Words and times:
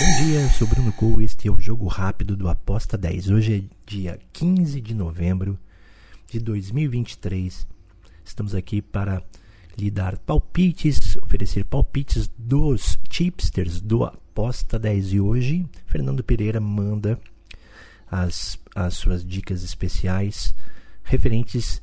Bom 0.00 0.24
dia, 0.24 0.40
eu 0.40 0.48
sou 0.48 0.66
Bruno 0.66 0.90
Cole, 0.94 1.26
este 1.26 1.46
é 1.46 1.52
o 1.52 1.60
Jogo 1.60 1.86
Rápido 1.86 2.34
do 2.34 2.48
Aposta 2.48 2.96
10. 2.96 3.28
Hoje 3.28 3.54
é 3.58 3.76
dia 3.84 4.18
15 4.32 4.80
de 4.80 4.94
novembro 4.94 5.58
de 6.26 6.40
2023. 6.40 7.68
Estamos 8.24 8.54
aqui 8.54 8.80
para 8.80 9.22
lhe 9.76 9.90
dar 9.90 10.16
palpites, 10.16 11.18
oferecer 11.18 11.66
palpites 11.66 12.30
dos 12.38 12.98
chipsters 13.10 13.78
do 13.78 14.02
Aposta 14.02 14.78
10. 14.78 15.12
E 15.12 15.20
hoje, 15.20 15.66
Fernando 15.84 16.24
Pereira 16.24 16.60
manda 16.60 17.20
as, 18.10 18.58
as 18.74 18.94
suas 18.94 19.22
dicas 19.22 19.62
especiais 19.62 20.54
referentes 21.04 21.82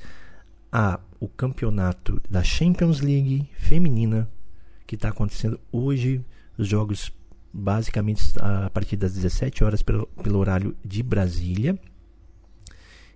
ao 0.71 1.27
campeonato 1.37 2.19
da 2.27 2.43
Champions 2.43 2.99
League 2.99 3.47
feminina 3.59 4.27
que 4.87 4.95
está 4.95 5.09
acontecendo 5.09 5.59
hoje. 5.71 6.25
Os 6.57 6.67
jogos 6.67 7.11
basicamente 7.53 8.23
a 8.39 8.69
partir 8.69 8.95
das 8.95 9.13
17 9.13 9.63
horas 9.63 9.81
pelo, 9.81 10.07
pelo 10.23 10.39
horário 10.39 10.75
de 10.83 11.01
Brasília. 11.01 11.79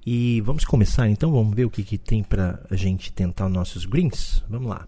E 0.06 0.42
vamos 0.42 0.66
começar 0.66 1.08
então, 1.08 1.32
vamos 1.32 1.56
ver 1.56 1.66
o 1.66 1.70
que, 1.70 1.84
que 1.84 1.98
tem 1.98 2.24
para 2.24 2.66
a 2.70 2.76
gente 2.76 3.14
tentar 3.14 3.48
nossos 3.50 3.86
greens. 3.86 4.44
Vamos 4.50 4.68
lá. 4.68 4.88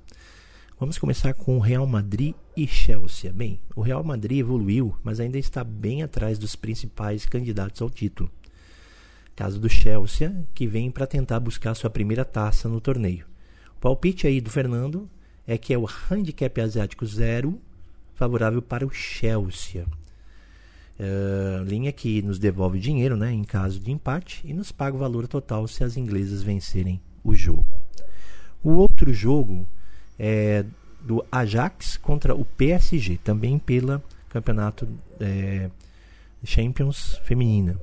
Vamos 0.80 0.98
começar 0.98 1.34
com 1.34 1.55
o 1.55 1.62
Real 1.62 1.86
Madrid 1.86 2.34
e 2.58 2.67
Chelsea. 2.67 3.31
Bem, 3.31 3.59
o 3.76 3.81
Real 3.81 4.03
Madrid 4.03 4.40
evoluiu, 4.40 4.98
mas 5.03 5.20
ainda 5.20 5.38
está 5.38 5.64
bem 5.64 6.03
atrás 6.03 6.39
dos 6.39 6.55
principais 6.55 7.25
candidatos 7.25 7.81
ao 7.81 7.89
título. 7.89 8.30
Caso 9.36 9.59
do 9.59 9.70
Chelsea, 9.70 10.45
que 10.53 10.67
vem 10.67 10.91
para 10.91 11.08
tentar 11.08 11.39
buscar 11.39 11.73
sua 11.73 11.89
primeira 11.89 12.25
taça 12.25 12.67
no 12.67 12.81
torneio. 12.81 13.25
O 13.78 13.80
palpite 13.80 14.28
aí 14.28 14.41
do 14.41 14.50
Fernando 14.50 15.09
é 15.45 15.58
que 15.58 15.73
é 15.73 15.78
o 15.78 15.88
handicap 15.88 16.59
asiático 16.59 17.05
zero 17.05 17.62
favorável 18.16 18.62
para 18.62 18.85
o 18.85 18.90
Chelsea. 18.90 19.85
Uh, 20.99 21.63
linha 21.63 21.91
que 21.91 22.22
nos 22.22 22.38
devolve 22.38 22.80
dinheiro 22.80 23.17
né, 23.17 23.31
em 23.31 23.44
caso 23.44 23.80
de 23.80 23.92
empate 23.92 24.42
e 24.45 24.53
nos 24.53 24.72
paga 24.72 24.95
o 24.95 25.00
valor 25.00 25.28
total 25.28 25.67
se 25.67 25.83
as 25.83 25.97
inglesas 25.97 26.44
vencerem 26.44 27.02
o 27.23 27.34
jogo. 27.34 27.66
O 28.64 28.73
outro 28.73 29.11
jogo 29.11 29.67
é 30.19 30.64
do 31.02 31.25
Ajax 31.31 31.97
contra 31.97 32.34
o 32.34 32.45
PSG, 32.45 33.17
também 33.17 33.59
pela 33.59 34.02
campeonato 34.30 34.88
é, 35.19 35.69
Champions 36.44 37.19
feminina. 37.23 37.80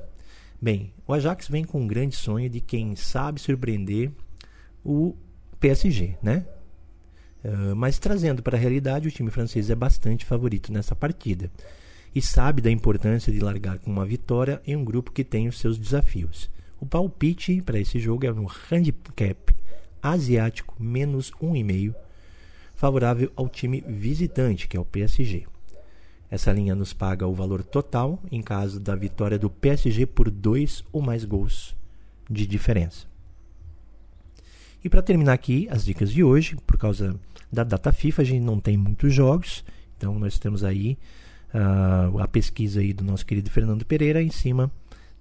Bem, 0.61 0.93
o 1.07 1.13
Ajax 1.13 1.47
vem 1.47 1.63
com 1.63 1.81
um 1.81 1.87
grande 1.87 2.15
sonho 2.15 2.49
de 2.49 2.59
quem 2.59 2.95
sabe 2.95 3.39
surpreender 3.39 4.11
o 4.83 5.15
PSG, 5.59 6.17
né? 6.21 6.45
Uh, 7.43 7.75
mas 7.75 7.97
trazendo 7.97 8.43
para 8.43 8.55
a 8.55 8.59
realidade, 8.59 9.07
o 9.07 9.11
time 9.11 9.31
francês 9.31 9.69
é 9.69 9.75
bastante 9.75 10.25
favorito 10.25 10.71
nessa 10.71 10.95
partida 10.95 11.49
e 12.13 12.21
sabe 12.21 12.61
da 12.61 12.69
importância 12.69 13.31
de 13.31 13.39
largar 13.39 13.79
com 13.79 13.89
uma 13.89 14.05
vitória 14.05 14.61
em 14.65 14.75
um 14.75 14.83
grupo 14.83 15.11
que 15.11 15.23
tem 15.23 15.47
os 15.47 15.59
seus 15.59 15.77
desafios. 15.77 16.49
O 16.79 16.85
palpite 16.85 17.61
para 17.61 17.79
esse 17.79 17.99
jogo 17.99 18.25
é 18.25 18.31
no 18.31 18.47
handicap 18.69 19.55
asiático 20.01 20.75
menos 20.79 21.31
1,5, 21.41 21.93
favorável 22.75 23.31
ao 23.35 23.47
time 23.47 23.83
visitante, 23.87 24.67
que 24.67 24.75
é 24.75 24.79
o 24.79 24.85
PSG. 24.85 25.45
Essa 26.29 26.51
linha 26.51 26.73
nos 26.73 26.93
paga 26.93 27.27
o 27.27 27.33
valor 27.33 27.63
total 27.63 28.19
em 28.31 28.41
caso 28.41 28.79
da 28.79 28.95
vitória 28.95 29.37
do 29.37 29.49
PSG 29.49 30.05
por 30.05 30.29
dois 30.29 30.83
ou 30.91 31.01
mais 31.01 31.25
gols 31.25 31.75
de 32.29 32.47
diferença. 32.47 33.10
E 34.83 34.89
para 34.89 35.01
terminar 35.01 35.33
aqui 35.33 35.67
as 35.69 35.85
dicas 35.85 36.11
de 36.11 36.23
hoje, 36.23 36.55
por 36.65 36.77
causa 36.77 37.15
da 37.51 37.63
data 37.63 37.91
FIFA, 37.91 38.21
a 38.21 38.25
gente 38.25 38.41
não 38.41 38.59
tem 38.59 38.75
muitos 38.77 39.13
jogos, 39.13 39.63
então 39.97 40.17
nós 40.17 40.39
temos 40.39 40.63
aí 40.63 40.97
uh, 41.53 42.19
a 42.19 42.27
pesquisa 42.27 42.79
aí 42.79 42.91
do 42.91 43.03
nosso 43.03 43.25
querido 43.25 43.49
Fernando 43.49 43.85
Pereira 43.85 44.23
em 44.23 44.31
cima 44.31 44.71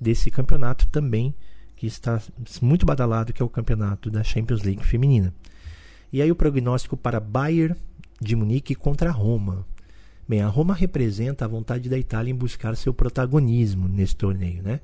desse 0.00 0.30
campeonato 0.30 0.86
também 0.86 1.34
que 1.76 1.86
está 1.86 2.20
muito 2.60 2.86
badalado, 2.86 3.32
que 3.32 3.42
é 3.42 3.44
o 3.44 3.48
campeonato 3.48 4.10
da 4.10 4.22
Champions 4.22 4.62
League 4.62 4.84
feminina. 4.84 5.32
E 6.12 6.20
aí 6.20 6.30
o 6.30 6.36
prognóstico 6.36 6.96
para 6.96 7.20
Bayern 7.20 7.74
de 8.20 8.36
Munique 8.36 8.74
contra 8.74 9.10
Roma. 9.10 9.66
Bem, 10.28 10.42
a 10.42 10.46
Roma 10.46 10.74
representa 10.74 11.44
a 11.44 11.48
vontade 11.48 11.88
da 11.88 11.98
Itália 11.98 12.30
em 12.30 12.34
buscar 12.34 12.76
seu 12.76 12.92
protagonismo 12.92 13.88
nesse 13.88 14.14
torneio, 14.14 14.62
né? 14.62 14.80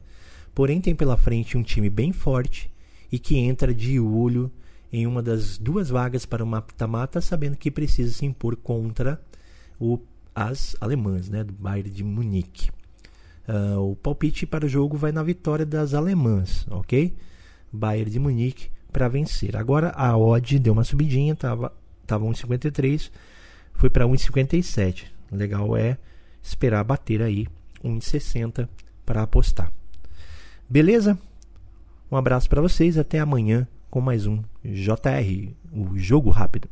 Porém 0.55 0.81
tem 0.81 0.95
pela 0.95 1.17
frente 1.17 1.57
um 1.59 1.63
time 1.63 1.91
bem 1.91 2.13
forte 2.13 2.71
e 3.13 3.19
que 3.19 3.37
entra 3.37 3.75
de 3.75 4.01
olho 4.01 4.51
em 4.97 5.07
uma 5.07 5.23
das 5.23 5.59
duas 5.59 5.91
vagas 5.91 6.25
para 6.25 6.43
o 6.43 6.47
mata-mata, 6.47 7.21
sabendo 7.21 7.55
que 7.59 7.71
precisa 7.71 8.15
se 8.15 8.25
impor 8.25 8.57
contra 8.57 9.21
o, 9.79 10.01
as 10.35 10.75
alemãs, 10.81 11.29
né, 11.29 11.45
do 11.45 11.53
Bayern 11.53 11.91
de 11.91 12.03
Munique. 12.03 12.71
Uh, 13.47 13.91
o 13.91 13.97
palpite 13.97 14.47
para 14.47 14.65
o 14.65 14.69
jogo 14.69 14.97
vai 14.97 15.13
na 15.13 15.23
vitória 15.23 15.67
das 15.67 15.93
alemãs, 15.93 16.67
ok? 16.71 17.15
Bayern 17.71 18.11
de 18.11 18.19
Munique 18.19 18.71
para 18.91 19.07
vencer. 19.07 19.55
Agora 19.55 19.91
a 19.91 20.17
odd 20.17 20.59
deu 20.59 20.73
uma 20.73 20.83
subidinha, 20.83 21.35
estava 21.35 21.71
tava 22.07 22.25
1,53, 22.25 23.11
foi 23.75 23.91
para 23.91 24.07
1,57. 24.07 25.05
Legal 25.31 25.77
é 25.77 25.99
esperar 26.43 26.83
bater 26.85 27.21
aí 27.21 27.47
1,60 27.85 28.67
para 29.05 29.23
apostar. 29.23 29.71
Beleza? 30.67 31.19
Um 32.11 32.17
abraço 32.17 32.49
para 32.49 32.63
vocês, 32.63 32.97
até 32.97 33.19
amanhã 33.19 33.69
com 33.91 34.01
mais 34.01 34.27
um 34.27 34.43
JR, 34.75 35.55
o 35.73 35.97
Jogo 35.97 36.31
Rápido. 36.31 36.69